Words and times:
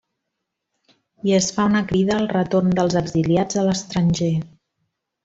I 1.29 1.35
es 1.39 1.49
fa 1.57 1.67
una 1.71 1.83
crida 1.91 2.15
al 2.21 2.25
retorn 2.31 2.73
dels 2.79 2.97
exiliats 3.05 3.61
a 3.61 3.67
l'estranger. 3.69 4.33